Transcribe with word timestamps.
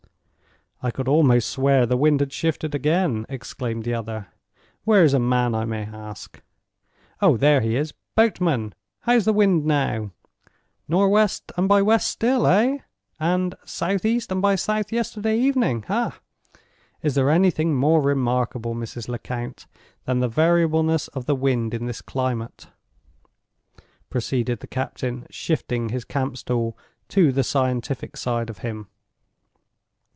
"I 0.83 0.89
could 0.89 1.07
almost 1.07 1.47
swear 1.47 1.85
the 1.85 1.95
wind 1.95 2.21
had 2.21 2.33
shifted 2.33 2.73
again!" 2.73 3.27
exclaimed 3.29 3.83
the 3.85 3.93
other. 3.93 4.29
"Where 4.83 5.03
is 5.03 5.13
a 5.13 5.19
man 5.19 5.53
I 5.53 5.61
can 5.63 5.93
ask? 5.93 6.41
Oh, 7.21 7.37
there 7.37 7.61
he 7.61 7.75
is. 7.75 7.93
Boatman! 8.15 8.73
How's 9.01 9.25
the 9.25 9.31
wind 9.31 9.63
now? 9.63 10.09
Nor'west 10.87 11.51
and 11.55 11.67
by 11.69 11.83
west 11.83 12.07
still—hey? 12.09 12.81
And 13.19 13.53
southeast 13.63 14.31
and 14.31 14.41
by 14.41 14.55
south 14.55 14.91
yesterday 14.91 15.37
evening—ha? 15.37 16.17
Is 17.03 17.13
there 17.13 17.29
anything 17.29 17.75
more 17.75 18.01
remarkable, 18.01 18.73
Mrs. 18.73 19.07
Lecount, 19.07 19.67
than 20.05 20.17
the 20.19 20.27
variableness 20.27 21.09
of 21.09 21.27
the 21.27 21.35
wind 21.35 21.75
in 21.75 21.85
this 21.85 22.01
climate?" 22.01 22.69
proceeded 24.09 24.61
the 24.61 24.65
captain, 24.67 25.27
shifting 25.29 25.89
the 25.89 26.01
camp 26.01 26.37
stool 26.37 26.75
to 27.09 27.31
the 27.31 27.43
scientific 27.43 28.17
side 28.17 28.49
of 28.49 28.59
him. 28.65 28.87